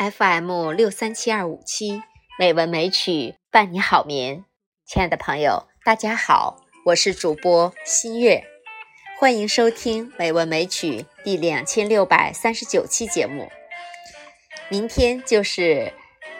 [0.00, 2.02] FM 六三七二五七
[2.38, 4.46] 美文美曲伴你好眠，
[4.86, 6.56] 亲爱的朋友，大家好，
[6.86, 8.42] 我是主播新月，
[9.18, 13.50] 欢迎收听美文美曲第两千六百三十九期节目。
[14.70, 15.92] 明天就是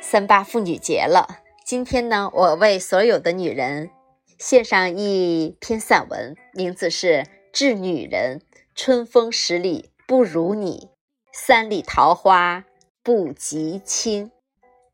[0.00, 3.90] 三八妇女节了，今天呢，我为所有的女人
[4.38, 8.38] 献上一篇散文，名字是《致女人》，
[8.76, 10.90] 春风十里不如你，
[11.32, 12.66] 三里桃花。
[13.08, 14.30] 不及卿，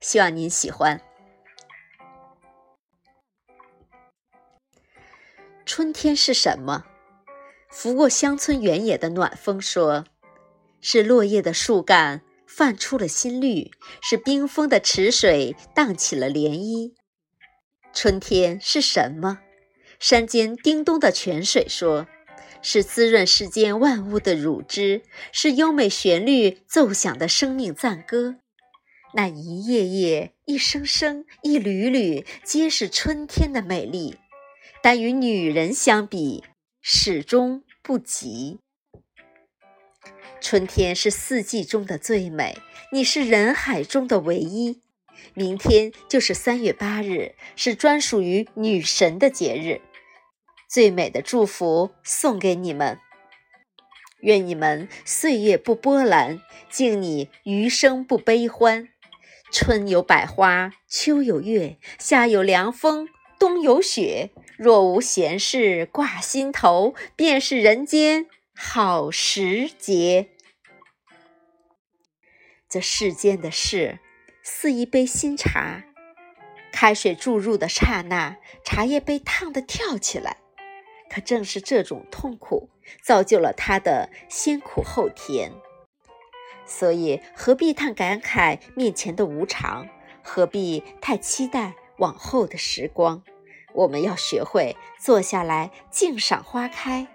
[0.00, 1.00] 希望您喜欢。
[5.66, 6.84] 春天是什么？
[7.73, 10.04] 拂过乡村原野的暖风说
[10.80, 16.95] ：“是落叶的树干泛出了新绿，是冰封的池水荡起了涟漪。”
[17.92, 19.40] 春天是什么？
[19.98, 22.07] 山间叮咚的泉水说。
[22.65, 28.37] 是滋润世间万物的乳汁，是优美旋律奏响的生命赞歌。
[29.12, 34.16] 那一页页、一声声、一缕缕，皆是春天的美丽，
[34.82, 36.42] 但与女人相比，
[36.80, 38.59] 始终不及。
[40.40, 42.57] 春天是四季中的最美，
[42.92, 44.80] 你是人海中的唯一。
[45.35, 49.82] 明天就是三月八日，是专属于女神的节日。
[50.68, 52.98] 最美的祝福送给你们，
[54.20, 58.88] 愿你们岁月不波澜，敬你余生不悲欢。
[59.52, 64.31] 春有百花，秋有月，夏有凉风，冬有雪。
[64.56, 70.31] 若无闲事挂心头，便是人间好时节。
[72.69, 74.00] 这世间的事，
[74.42, 75.84] 似一杯新茶，
[76.72, 80.38] 开水注入的刹那，茶叶被烫得跳起来。
[81.09, 82.69] 可正是这种痛苦，
[83.03, 85.53] 造就了他的先苦后甜。
[86.66, 89.88] 所以何必太感慨面前的无常？
[90.22, 93.22] 何必太期待往后的时光？
[93.75, 97.09] 我们要学会坐下来静赏花开，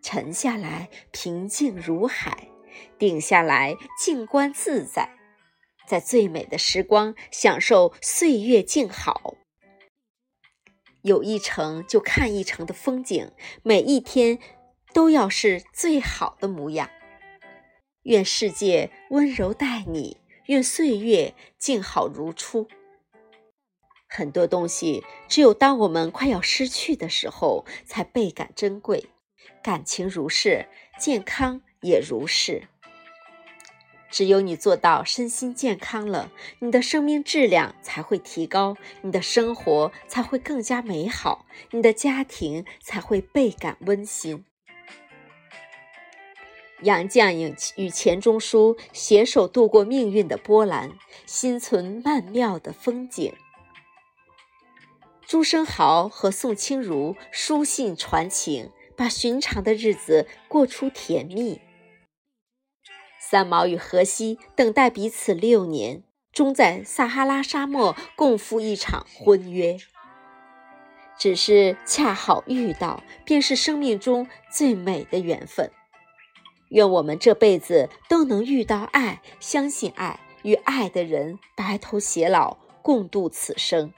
[0.00, 2.48] 沉下来平静如海，
[2.98, 5.10] 定下来静观自在，
[5.86, 9.34] 在最美的时光享受岁月静好。
[11.04, 13.30] 有一程就看一程的风景，
[13.62, 14.38] 每一天
[14.94, 16.88] 都要是最好的模样。
[18.04, 20.16] 愿世界温柔待你，
[20.46, 22.68] 愿岁月静好如初。
[24.08, 29.10] 很多东西，只有当我们快要失去的时候，才倍感珍贵。
[29.62, 32.68] 感情如是，健康也如是。
[34.14, 36.30] 只有你做到身心健康了，
[36.60, 44.44] 你的生命质量才会提高，你的生活才会更加美好，你的家庭才会倍感温馨。
[46.82, 50.92] 杨绛与钱钟书携手度过命运的波澜，
[51.26, 53.34] 心存曼妙的风景。
[55.26, 61.60] 朱生豪和宋清如书信传情，把寻常的日子过出甜蜜。
[63.26, 69.78] 三毛与荷西等待彼此六年，终在撒哈拉沙漠共赴一场婚约。
[71.18, 75.70] 只是恰好遇到，便是生命中最美的缘分。
[76.68, 83.92] 愿我们这辈子都能遇到爱，相信爱，与爱的人白头偕老，共度此生。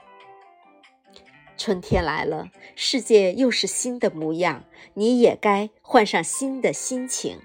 [1.57, 4.63] 春天来了，世界又是新的模样，
[4.93, 7.41] 你也该换上新的心情。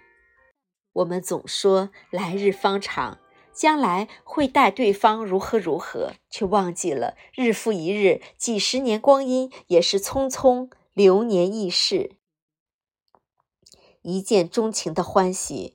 [0.95, 3.19] 我们总说来日方长，
[3.51, 12.17] 将来会待对方如何如何，却忘记了日复一日，几十年光阴也是匆匆流年易逝。
[14.03, 15.75] 一见钟情的欢喜，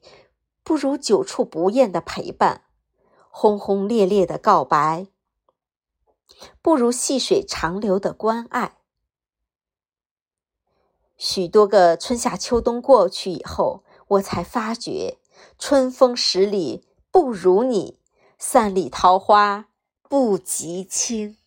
[0.64, 2.62] 不如久处不厌的陪伴；
[3.32, 5.08] 轰轰烈烈的告白，
[6.62, 8.78] 不如细水长流的关爱。
[11.18, 13.84] 许多个春夏秋冬过去以后。
[14.10, 15.18] 我才发觉，
[15.60, 18.00] 春风十里不如你，
[18.38, 19.68] 三里桃花
[20.08, 21.38] 不及卿。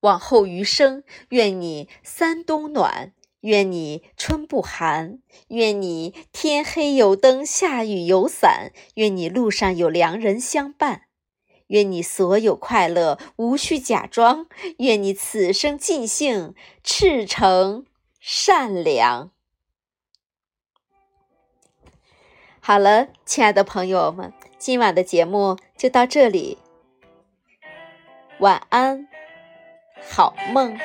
[0.00, 11.02] 往后余生，愿你三冬暖，愿你春不寒，愿你天黑有灯，下雨有伞，愿你路上有良人相伴，
[11.66, 14.46] 愿你所有快乐无需假装，
[14.78, 17.84] 愿你此生尽兴，赤诚
[18.20, 19.32] 善良。
[22.62, 26.58] 好了，亲爱的朋友们，今晚的节目就到这里，
[28.38, 29.08] 晚安，
[30.08, 30.78] 好梦。